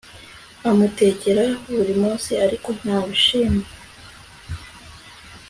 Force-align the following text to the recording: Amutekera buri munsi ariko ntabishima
Amutekera 0.69 1.43
buri 1.75 1.93
munsi 2.01 2.31
ariko 2.45 2.69
ntabishima 2.79 3.63